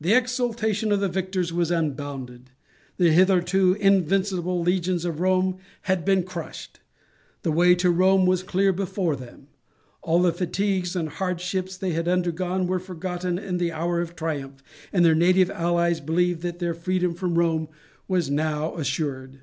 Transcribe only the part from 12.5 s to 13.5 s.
were forgotten